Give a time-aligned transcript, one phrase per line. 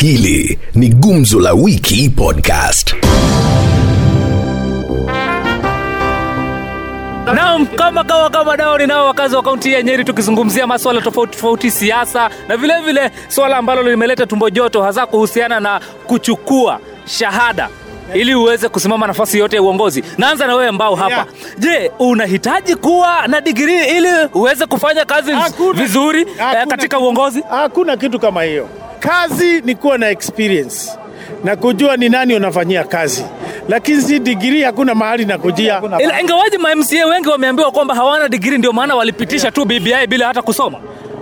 [0.00, 2.94] Hili ni Gumzo la Wiki Podcast.
[7.34, 11.70] Naam, kama kawa kama dao ninao wakazi wa kaunti ya Nyeri tukizungumzia masuala tofauti tofauti,
[11.70, 17.68] siasa na vile vile swala ambalo limeleta tumbo joto, hasa kuhusiana na kuchukua shahada
[18.14, 20.04] ili uweze kusimama nafasi yote ya uongozi.
[20.18, 21.10] Naanza na wewe mbao hapa.
[21.14, 21.26] Yeah.
[21.58, 25.72] Je, unahitaji kuwa na digrii ili uweze kufanya kazi Hakuna.
[25.82, 27.42] vizuri eh, katika uongozi?
[27.50, 28.68] Hakuna kitu kama hiyo.
[29.00, 30.90] Kazi ni kuwa na experience
[31.44, 33.24] na kujua ni nani unafanyia kazi,
[33.68, 34.62] lakini si digrii.
[34.62, 35.82] Hakuna mahali na kujia.
[36.20, 40.42] Ingawaji ma MCA wengi wameambiwa kwamba hawana digrii, ndio maana walipitisha tu BBI bila hata
[40.42, 40.78] kusoma.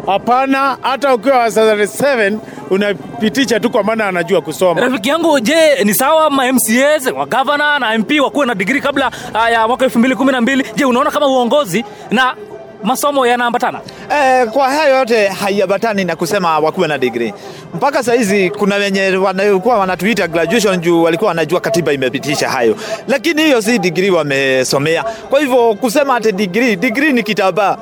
[0.06, 2.38] Hapana, hata ukiwa wa 7
[2.70, 4.80] unapitisha tu kwa maana anajua kusoma.
[4.80, 9.10] Rafiki yangu, je, ni sawa ma MCAs wa governor na MP wakuwe na digrii kabla
[9.34, 10.64] ah, ya mwaka 2012?
[10.76, 12.34] Je, unaona kama uongozi na
[12.82, 13.80] masomo yanaambatana?
[14.10, 17.32] Eh, kwa hayo yote haiambatani na kusema wakuwe na degree.
[17.74, 22.76] Mpaka saa hizi kuna wenye wanakuwa wanatuita graduation juu walikuwa wanajua katiba imepitisha hayo,
[23.08, 25.02] lakini hiyo si degree wamesomea.
[25.30, 27.76] Kwa hivyo kusema ati degree, degree ni kitambaa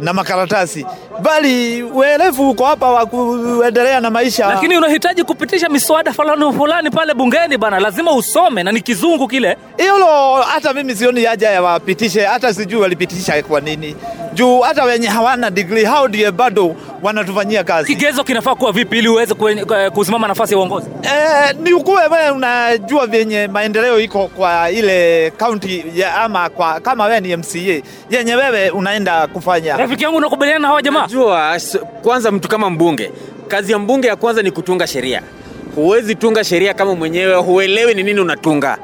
[0.00, 0.86] na makaratasi,
[1.22, 4.46] bali uelevu uko hapa wa kuendelea na maisha.
[4.46, 9.56] Lakini unahitaji kupitisha miswada fulani fulani pale bungeni bana, lazima usome na ni kizungu kile.
[9.76, 13.96] hilo hata mimi sioni haja ya wapitishe, hata sijui walipitisha kwa nini,
[14.34, 17.94] juu hata wenye hawana degree hao ndio bado wanatufanyia kazi.
[17.94, 19.34] Kigezo kinafaa kuwa vipi ili uweze
[19.94, 20.86] kusimama nafasi ya uongozi?
[21.02, 27.04] Eh, ni ukuwe wewe unajua vyenye maendeleo iko kwa ile kaunti ya ama kwa, kama
[27.04, 29.76] wewe ni MCA yenye wewe unaenda kufanya.
[29.76, 31.00] Rafiki yangu, unakubaliana na hawa jamaa?
[31.00, 31.58] Najua
[32.02, 33.10] kwanza, mtu kama mbunge,
[33.48, 35.22] kazi ya mbunge ya kwanza ni kutunga sheria.
[35.74, 38.78] Huwezi tunga sheria kama mwenyewe huelewi ni nini unatunga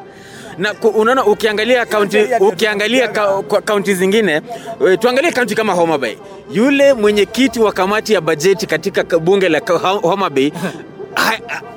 [0.58, 3.08] na unaona ukiangalia kaunti ukiangalia
[3.64, 4.40] kaunti zingine
[4.92, 6.16] e, tuangalie kaunti kama Homa Bay.
[6.52, 9.60] Yule mwenyekiti wa kamati ya bajeti katika bunge la
[10.02, 10.50] Homa Bay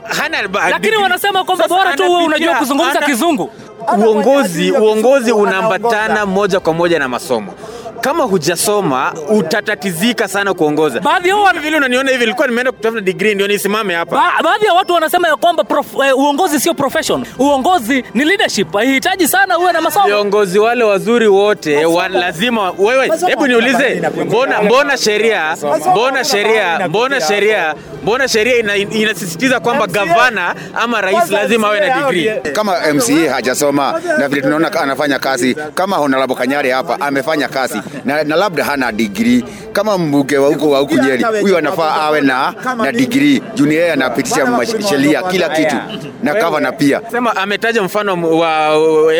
[0.04, 3.50] hana Lakini wanasema kwamba bora tu wewe unajua kuzungumza kizungu.
[3.98, 7.54] uongozi uongozi unaambatana moja kwa moja na masomo
[8.02, 11.00] kama hujasoma utatatizika sana kuongoza.
[11.00, 14.16] Baadhi ya watu vile unaniona hivi nilikuwa nimeenda kutafuta degree ndio nisimame hapa.
[14.16, 17.26] Ba- baadhi ya watu wanasema ya kwamba prof, eh, uongozi sio profession.
[17.40, 20.06] Uongozi ni leadership, haihitaji sana uwe na masomo.
[20.08, 25.56] viongozi wale wazuri wote wa lazima wewe hebu niulize mbona mbona sheria
[25.92, 31.96] mbona sheria mbona sheria mbona sheria ina- inasisitiza kwamba gavana ama rais lazima awe na
[32.02, 32.52] degree.
[32.54, 38.24] kama MCA hajasoma na vile tunaona anafanya kazi kama Honorable Kanyari hapa amefanya kazi na,
[38.24, 42.54] na labda hana digrii kama mbunge wa huko wa huku Nyeri, huyu anafaa awe na,
[42.78, 43.42] na degree.
[43.56, 44.48] Juu ni yeye anapitisha
[44.90, 45.76] sheria kila kitu.
[46.24, 47.02] Na gavana pia.
[47.12, 48.70] sema ametaja mfano wa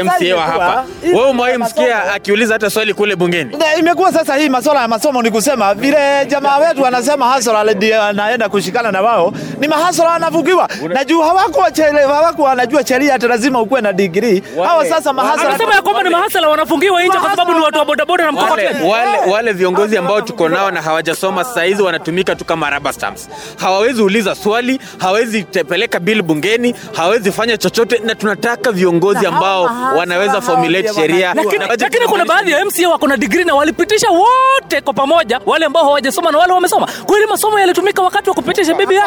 [0.04, 0.86] MCA wa hapa.
[1.04, 3.58] wewe umewahi msikia akiuliza hata swali kule bungeni?
[3.80, 8.50] Imekuwa sasa hii masuala ya masomo ni kusema vile jamaa wetu wanasema hasara ndio anaenda
[8.50, 13.62] kushikana na wao, ni mahasara anavukiwa na juu hawako chele, hawako wanajua sheria hata lazima
[13.62, 14.44] ukuwe na degree.
[14.66, 17.86] Hawa sasa mahasara Anasema ya kwamba ni mahasara wanafungiwa nje kwa sababu ni watu wa
[17.86, 18.90] bodaboda na mkokoteni.
[18.90, 23.30] wale, wale viongozi ambao tuko nao na hawajasoma sasa hizi wanatumika tu kama rubber stamps.
[23.58, 29.64] Hawawezi uliza swali, hawawezi tepeleka bill bungeni, hawawezi fanya chochote, na tunataka viongozi ambao
[29.98, 31.34] wanaweza formulate sheria.
[31.34, 35.84] Lakini, kuna baadhi ya MCA wako na degree na walipitisha wote kwa pamoja, wale ambao
[35.84, 36.88] hawajasoma na wale wamesoma.
[37.06, 39.00] Kweli masomo yalitumika wakati wa kupitisha BBI?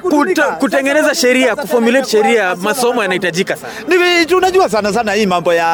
[0.00, 3.72] kuta- kutengeneza sheria, kuformulate sheria, masomo yanahitajika sana.
[4.20, 5.64] Ni tunajua sana sana hii mambo ya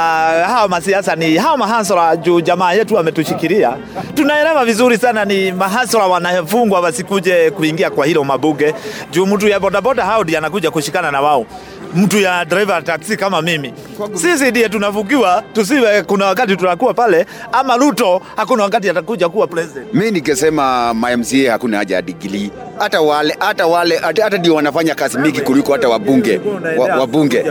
[0.46, 3.76] hawa masiasa ni hawa mahasara juu jamaa yetu ametushikilia.
[4.14, 8.74] Tunaelewa vizuri sana ni mahasara wanafungwa wasikuje kuingia kwa hilo mabuge
[9.10, 11.46] juu mtu ya bodaboda hao ndiye anakuja kushikana na wao.
[11.94, 13.74] Mtu ya driver taxi kama mimi,
[14.14, 19.94] sisi ndiye tunavukiwa, tusiwe kuna wakati tunakuwa pale, ama Ruto hakuna wakati atakuja kuwa president.
[19.94, 24.94] Mi nikisema ma MCA hakuna haja ya digrii, hata wale hata wale hata ndio wanafanya
[24.94, 26.40] kazi mingi kuliko hata wabunge
[26.78, 27.44] wa, wabunge.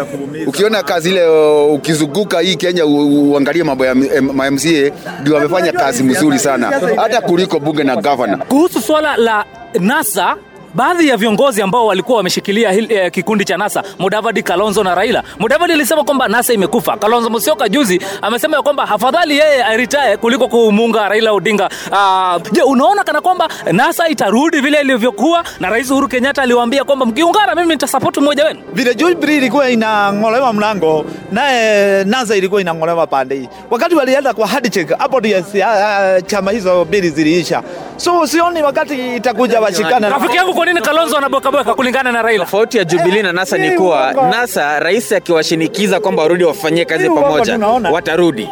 [0.48, 6.40] Ukiona kazi ile uh, ukizunguka hii Kenya uangalie mambo ya MCA ndio wamefanya kazi mzuri
[6.40, 8.40] sana hata kuliko bunge na governor.
[8.48, 9.46] Kuhusu swala la
[9.80, 10.36] NASA
[10.74, 15.24] baadhi ya viongozi ambao walikuwa wameshikilia hil, eh, kikundi cha NASA, Mudavadi, Kalonzo na Raila.
[15.40, 16.98] Mudavadi alisema kwamba NASA imekufa.
[16.98, 21.70] Kalonzo Musyoka juzi amesema ya kwamba hafadhali yeye aretire kuliko kumuunga Raila Odinga.
[21.92, 27.06] Uh, je, unaona kana kwamba NASA itarudi vile ilivyokuwa, na Rais Uhuru Kenyatta aliwaambia kwamba
[27.06, 28.60] mkiungana, mimi nitasupport mmoja wenu.
[28.74, 33.50] vile Jubilee ilikuwa inang'olewa mlango naye NASA ilikuwa inang'olewa pande hii.
[33.70, 35.68] Wakati walienda kwa handshake, hapo ndio ah,
[36.16, 37.64] ah, chama hizo mbili ziliisha.
[37.98, 40.10] So sioni wakati itakuja washikana.
[40.10, 42.46] Rafiki yangu kwa nini Kalonzo anabokaboka kulingana na Raila?
[42.46, 47.60] tofauti ya Jubilee na NASA ni kuwa NASA rais akiwashinikiza kwamba warudi wafanyie kazi pamoja
[47.92, 48.50] watarudi.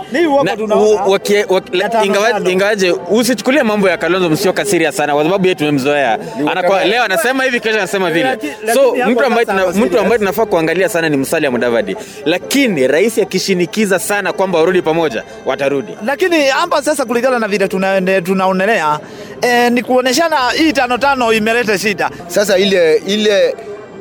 [2.52, 6.20] Ingawaje usichukulie mambo ya Kalonzo Musyoka serious sana kwa sababu yeye tumemzoea.
[6.52, 8.38] Anakuwa leo anasema hivi kesho anasema vile.
[8.74, 11.96] So mtu ambaye mtu ambaye tunafaa kuangalia sana ni Musalia Mudavadi.
[12.26, 15.98] Lakini rais akishinikiza sana kwamba warudi pamoja watarudi.
[16.06, 17.68] lakini hapa sasa kulingana na vile
[18.22, 19.00] tunaonelea
[19.42, 21.97] eh, ni kuoneshana hii tano tano imeleta shida
[22.28, 23.56] Sasa ile ile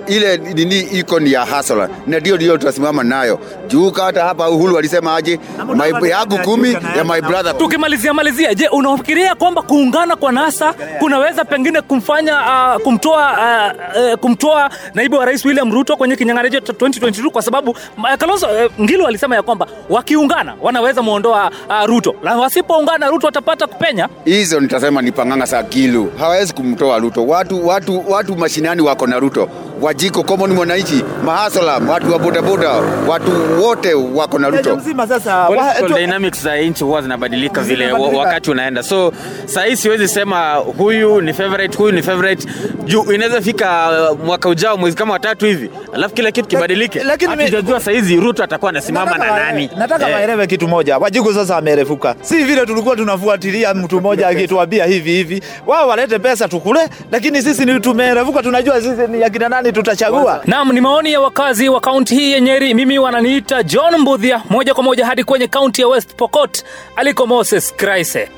[0.06, 3.38] ile nini iko ni ya hasla na ndio ndio tutasimama nayo.
[3.68, 5.40] Juu hata hapa Uhuru alisema aje
[5.74, 7.58] my yangu kumi ya my brother.
[7.58, 12.34] Tukimalizia malizia, je, unafikiria kwamba kuungana kwa NASA kunaweza pengine kumfanya
[12.76, 17.42] uh, kumtoa uh, uh, kumtoa naibu wa rais William Ruto kwenye kinyang'anyiro cha 2022 kwa
[17.42, 23.08] sababu uh, Kalonzo uh, Ngilu alisema ya kwamba wakiungana wanaweza muondoa uh, Ruto, na wasipoungana
[23.08, 24.08] Ruto atapata kupenya.
[24.24, 27.26] hizo nitasema ni panganga za Gilu hawawezi kumtoa Ruto.
[27.26, 29.48] Watu watu watu mashinani wako na Ruto,
[29.80, 32.70] wajiko common mwananchi, mahasala, watu wa bodaboda,
[33.08, 34.76] watu wote wako na Ruto.
[34.76, 35.48] mzima sasa
[35.96, 39.12] dynamics za nchi huwa zinabadilika vile wakati unaenda, so
[39.46, 42.48] sahii siwezi sema huyu ni favorite, huyu ni favorite
[42.84, 46.98] juu inaweza fika uh, mwaka ujao mwezi kama watatu hivi, alafu kila kitu kibadilike.
[47.00, 49.70] Hatujajua saa hizi Ruto atakuwa anasimama na nani.
[49.78, 50.14] Nataka Eh.
[50.14, 55.42] waelewe kitu moja, Wajiko sasa amerefuka, si vile tulikuwa tunafuatilia mtu mmoja akituambia hivi hivi,
[55.66, 56.80] wao walete pesa tukule,
[57.12, 60.42] lakini sisi ni tumerefuka, tunajua sisi ni akina nani tutachagua.
[60.44, 62.74] Naam, ni maoni ya wakazi wa kaunti hii ya Nyeri.
[62.74, 66.64] Mimi wananiita John Mbudhia, moja kwa moja hadi kwenye kaunti ya West Pokot
[66.96, 68.28] aliko Moses Kraise.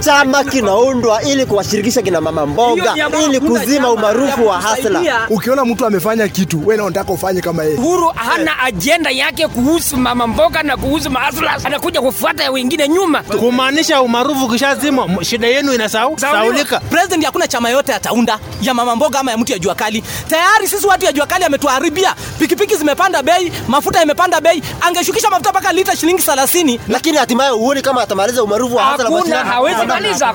[0.00, 2.94] Chama kinaundwa ili kuwashirikisha kina mama mboga
[3.26, 5.26] ili kuzima umaarufu wa hasla.
[5.30, 7.76] ukiona mtu amefanya kitu wewe na unataka ufanye kama yeye.
[7.76, 13.22] Uhuru hana ajenda yake kuhusu mama mboga na kuhusu mahasla, anakuja kufuata ya wengine nyuma.
[13.22, 19.30] kumaanisha umaarufu ukishazimwa shida yenu inasaulika president hakuna chama yote ataunda ya mama mboga ama
[19.30, 20.04] ya mtu ya jua kali.
[20.28, 22.14] Tayari sisi watu ya jua kali ametuharibia.
[22.38, 24.62] Pikipiki zimepanda bei mafuta yamepanda bei.
[24.80, 29.20] Angeshukisha mafuta mpaka lita shilingi 30 Lakini hatimaye uone kama atamaliza umaarufu wa hasla Hakuna,
[29.20, 29.50] mashinani?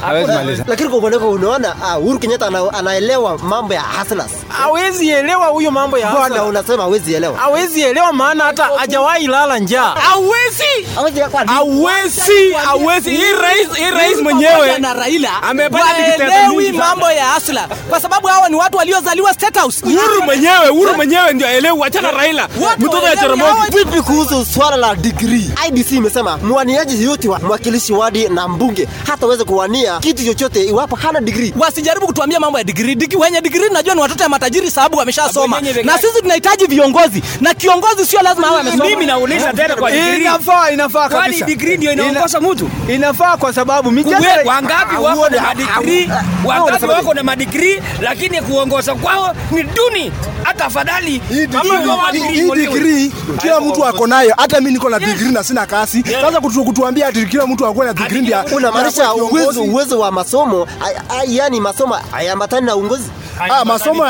[0.06, 0.64] Hawezi maliza.
[0.68, 4.32] Lakini kwa upande wako unaona ah, Uhuru Kenyatta ana, anaelewa mambo ya hustlers.
[4.48, 7.38] hawezi elewa huyo mambo ya Bwana unasema hawezi elewa.
[7.38, 9.96] hawezi elewa maana hata hajawahi lala njaa.
[9.96, 10.88] Hawezi!
[10.96, 12.54] Hawezi kwa hawezi!
[12.66, 13.10] Hawezi!
[13.10, 18.28] Hii rais hii rais mwenyewe na Raila amepata dikteta mingi mambo ya hasla kwa sababu
[18.28, 19.86] hawa ni watu waliozaliwa state house.
[19.86, 21.80] Uhuru mwenyewe Uhuru mwenyewe ndio aelewi.
[21.84, 22.48] Achana Raila.
[22.78, 25.50] mtoto ya waelewi Vipi kuhusu swala la degree?
[25.68, 31.22] IBC imesema mwaniaji yote wa mwakilishi wadi na mbunge hataweza kuwania kitu chochote iwapo hana
[31.22, 31.54] degree.
[31.60, 35.62] wasijaribu kutuambia mambo ya digrii Digi, wenye digrii najua ni watoto ya matajiri sababu wameshasoma.
[35.84, 37.24] Na sisi tunahitaji viongozi.
[37.42, 38.86] Na kiongozi sio lazima awe amesoma.
[38.86, 40.22] Mimi nauliza tena kwa degree.
[40.22, 41.46] inafaa inafaa Kwani kabisa.
[41.46, 42.70] degree ndio inaongoza mtu?
[42.94, 46.10] inafaa kwa sababu mijadala wangapi wako na madigrii
[46.46, 50.12] wangapi wako na madigrii lakini kuongoza kwao ni duni.
[50.44, 51.22] Hata afadhali
[51.52, 53.12] Kama wa degree hii digrii
[53.42, 54.34] kila mtu ako nayo.
[54.38, 56.04] Hata mimi niko na digrii na sina kazi.
[56.22, 59.14] sasa kutuambia ati kila mtu akuwe na digrii ndio Unamaanisha
[59.62, 60.68] uwezo wa masomo
[61.10, 63.10] ay- yani masomo hayaambatani na uongozi.
[63.40, 64.06] Ah masomo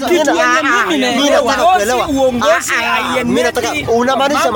[0.00, 2.72] kitu yenye mimi naelewa, uongozi,
[3.24, 4.52] mimi nataka unamaanisha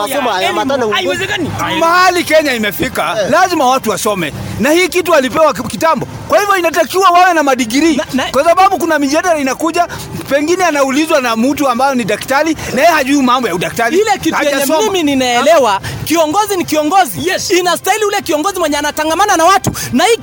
[0.93, 1.51] haiwezekani.
[1.81, 4.33] mahali Kenya imefika lazima watu wasome.
[4.61, 6.07] Na hii kitu walipewa kitambo.
[6.29, 8.01] Kwa hivyo inatakiwa wawe na madigirii
[8.31, 9.89] kwa sababu kuna mijadala inakuja
[10.31, 13.99] pengine anaulizwa na mtu ambayo ni daktari na yeye hajui mambo ya udaktari.
[13.99, 17.29] Ile kitu yenye mimi ninaelewa kiongozi ni kiongozi.
[17.29, 17.51] Yes.
[17.51, 19.71] inastahili ule kiongozi mwenye anatangamana na watu.
[19.93, 20.17] Na hii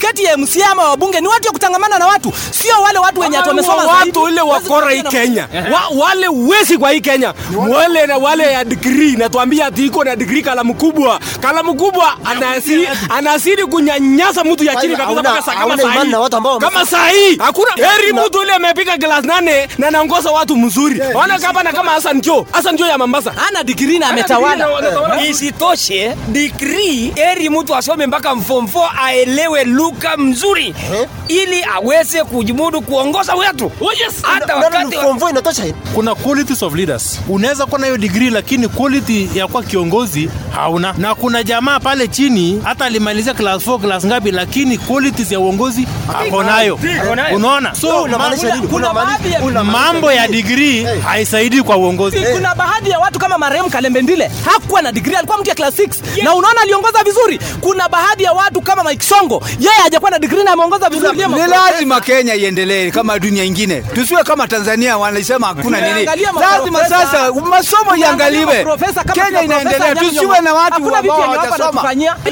[0.00, 3.38] kati ya MCA ama wabunge ni watu ya kutangamana na watu sio wale watu wenye
[3.38, 4.18] wamesoma zaidi.
[4.18, 5.48] watu ile wakora hii Kenya.
[5.72, 7.34] Wa, wale wezi kwa hii Kenya.
[7.68, 9.16] Wale na wale ya degree.
[9.16, 11.20] Natuambia ati iko na degree kalamu kubwa.
[11.40, 16.10] Kalamu kubwa anasiri anasiri kunyanyasa mtu ya chini kabisa mpaka saa kama saa hii.
[16.60, 17.36] kama saa hii.
[17.36, 21.00] Hakuna heri mtu ile amepiga glass nane na anaongoza watu mzuri.
[21.14, 23.32] Ona kama na kama Hassan Joho Hassan Joho ya Mombasa.
[23.48, 24.68] Ana degree na ametawala.
[25.28, 30.74] isitoshe degree heri mtu asome mpaka form 4 aelewe lugha mzuri.
[31.28, 33.72] Ili aweze kujimudu kuongoza watu
[34.22, 35.62] hata wakati wa- inatosha
[35.94, 37.20] kuna qualities of leaders.
[37.28, 40.94] Unaweza kuwa na hiyo degree lakini quality ya kuwa kiongozi hauna.
[40.98, 45.86] Na kuna jamaa pale chini hata alimalizia class 4 class ngapi lakini qualities ya uongozi
[46.08, 46.78] ako nayo.
[47.34, 47.74] unaona?
[47.74, 47.88] So
[49.64, 52.16] mambo ya degree haisaidii kwa uongozi.
[52.32, 55.74] Kuna baadhi ya watu kama marehemu Kalembe Ndile hakuwa na degree, alikuwa mtu ya class
[55.78, 57.40] 6 na unaona aliongoza vizuri.
[57.60, 61.18] Kuna baadhi ya watu kama Mike Songo, yeye hajakuwa na degree na ameongoza vizuri.
[61.18, 66.04] Ni lazima Kenya iendelee kama dunia ingine, tusiwe kama Tanzania wanasema hakuna nini.
[66.40, 68.66] Lazima sasa masomo iangaliwe,
[69.14, 71.36] Kenya inaendelea, tusiwe na watu ambao.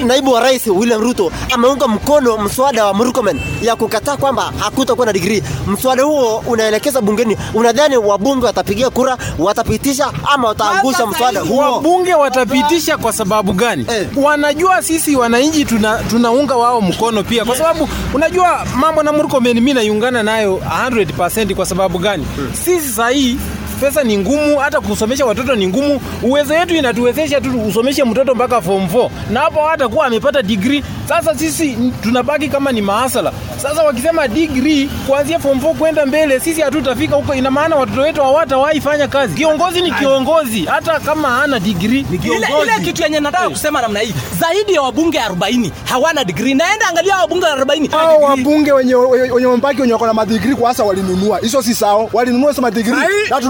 [0.07, 5.13] Naibu wa Rais William Ruto ameunga mkono mswada wa Murkomen ya kukataa kwamba hakutakuwa na
[5.13, 5.43] digrii.
[5.67, 7.37] Mswada huo unaelekeza bungeni.
[7.55, 11.73] Unadhani wabunge watapigia kura, watapitisha ama wataangusha mswada huo?
[11.73, 17.89] wabunge watapitisha kwa sababu gani wanajua sisi wananchi tuna, tunaunga wao mkono pia kwa sababu
[18.15, 22.27] unajua mambo na Murkomen mimi naiungana nayo 100% kwa sababu gani?
[22.53, 23.39] Sisi sahii
[23.75, 26.01] pesa ni ngumu hata kusomesha watoto ni ngumu.
[26.23, 30.85] Uwezo wetu inatuwezesha tu usomeshe mtoto mpaka form 4 na hapo hatakuwa amepata degree.
[31.09, 33.33] Sasa sisi tunabaki kama ni maasala.
[33.57, 37.35] Sasa wakisema degree kuanzia form 4 kwenda mbele sisi hatutafika huko.
[37.35, 39.35] Ina maana watoto wetu hawatawahi fanya kazi.
[39.35, 40.65] Kiongozi ni kiongozi.
[40.65, 44.83] Hata kama hana degree ni kiongozi ile kitu yenye nataka kusema namna hii zaidi ya
[44.83, 46.55] wabunge 40 hawana degree.
[46.55, 49.47] naenda angalia wabunge 40 hao wabunge wenye wenye wenye
[49.81, 51.39] wenye wako na madigrii kwa sasa walinunua.
[51.39, 52.09] Hizo si sawa.
[52.13, 52.97] Walinunua hizo madigrii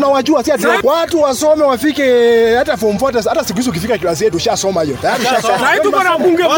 [0.00, 2.04] na tunawajua si ati watu wasome wafike
[2.56, 5.58] hata form 4 hata- siku hizo ukifika klasi yetu ushasoma hiyo tayari ushasoma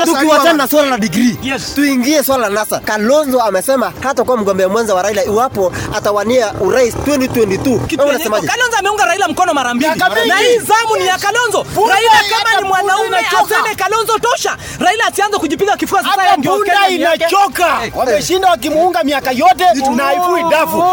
[0.05, 0.99] tukiwachana na swala la
[1.43, 1.75] Yes.
[1.75, 2.79] tuingie swala la NASA.
[2.81, 7.81] Kalonzo amesema hata kwa mgombea mwenza wa Raila iwapo atawania urais 2022.
[7.99, 8.47] Wewe unasemaje?
[8.47, 9.91] Kalonzo ameunga Raila mkono mara mbili
[10.27, 11.67] na hii zamu ni ya Kalonzo.
[11.89, 14.57] Raila kama ni mwanaume aseme Kalonzo tosha.
[14.81, 17.67] Raila asianze kujipiga kifua sasa yeye ndio Kenya inachoka.
[17.95, 19.65] Wameshinda wakimuunga miaka yote
[19.97, 20.85] na haifui dafu.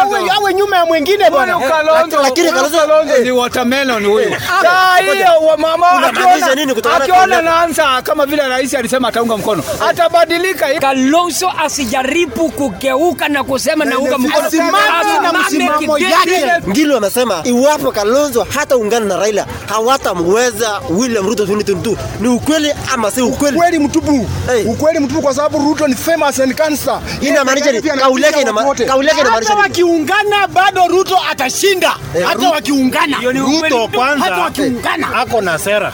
[0.00, 1.58] awe, awe nyuma ya mwingine bwana.
[1.94, 4.34] Lakini Kalonzo- Kalonzo ni watermelon huyu.
[4.34, 9.08] Ah, Saa hiyo wa mama akiona- nini kutoka na akiona naanza kama vile rais alisema
[9.08, 10.66] ataunga mkono, atabadilika.
[10.80, 14.46] Kalonzo asijaribu kugeuka na kusema naunga mkono.
[14.46, 14.78] Asimame
[15.22, 16.46] na msimamo yake.
[16.68, 21.96] Ngilu amesema iwapo Kalonzo hataungana na Raila hawatamweza William Ruto 2022.
[22.20, 23.56] Ni ukweli ama si ukweli?
[23.56, 24.26] ukweli mtupu
[24.66, 27.72] ukweli mtupu kwa sababu Ruto ni famous and cancer Inamaanisha?
[28.00, 31.79] Kauli yake inama- kauli yake inamaanisha Hata wakiungana bado Ruto atashinda.
[31.86, 33.16] Eh, Hata Ruto- wakiungana.
[33.32, 35.14] Ruto kwanza Hata wakiungana.
[35.16, 35.92] ako na sera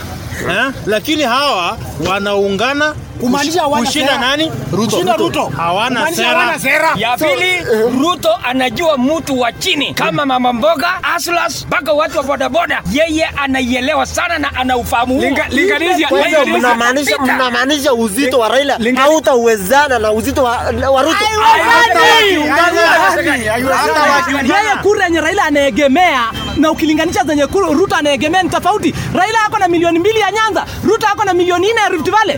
[0.50, 0.72] eh?
[0.86, 1.78] lakini hawa
[2.08, 4.84] wanaungana Kumaanisha hawana kushinda nani Ruto.
[4.90, 5.46] Kushinda Ruto.
[5.56, 6.92] hawana sera hawana sera.
[6.96, 7.64] Ya pili,
[8.00, 14.06] Ruto anajua mtu wa chini kama mama mboga, aslas, mpaka watu wa bodaboda, yeye anaielewa
[14.06, 15.22] sana na ana ufahamu huo.
[15.50, 20.56] Linganisha- Kwa hivyo mnamaanisha mnamaanisha uzito wa Raila hautauwezana na uzito wa,
[20.90, 21.16] wa Ruto.
[24.42, 26.20] Yeye kura yenye Raila anaegemea
[26.56, 28.94] na ukilinganisha zenye kura Ruto anaegemea ni tofauti.
[29.14, 32.36] Raila ako na milioni mbili ya Nyanza, Ruto ako na milioni nne ya Rift Valley.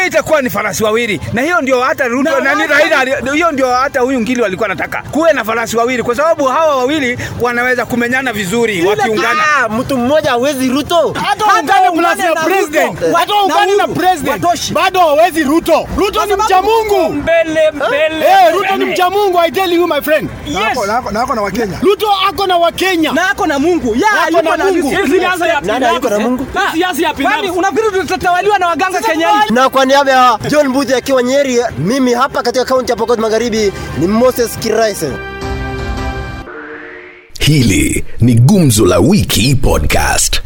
[0.00, 3.74] Hii- itakuwa ni farasi wawili, na hiyo ndio hata Ruto Na nani Raila, hiyo ndio
[3.74, 8.32] hata huyu Ngili walikuwa nataka kuwe na farasi wawili, kwa sababu hawa wawili wanaweza kumenyana
[8.32, 9.42] vizuri wakiungana.
[9.58, 11.14] Ah, mtu mmoja hawezi Ruto.
[11.22, 11.44] Hata
[11.92, 12.98] ungane na president.
[13.14, 14.72] Hata ungane na president.
[14.72, 15.88] Bado hawezi Ruto.
[15.96, 17.12] Ruto ni mcha Mungu.
[17.12, 18.26] Mbele, mbele.
[18.26, 20.30] Eh, Ruto ni mcha Mungu, I tell you my friend.
[20.46, 23.12] yes, na ako- na ako na Wakenya Ruto ako na Wakenya.
[23.12, 23.94] Na ako na Mungu.
[23.96, 24.90] Ya Ako yuko na Mungu.
[24.90, 26.00] Siasa ya pinafsi,
[26.74, 27.10] siasa ya?
[27.48, 29.50] Ah, unafikiri tutatawaliwa na waganga Kenyani?
[29.50, 33.72] Na kwa niaba ya John Mbuthi akiwa Nyeri, mimi hapa katika kaunti ya Pokot Magharibi
[33.98, 35.12] ni Moses Kiraise.
[37.40, 40.40] Hili ni Gumzo la Wiki Podcast.